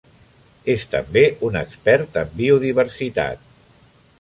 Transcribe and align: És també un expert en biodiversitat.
És 0.75 0.85
també 0.93 1.23
un 1.49 1.59
expert 1.61 2.17
en 2.23 2.35
biodiversitat. 2.41 3.45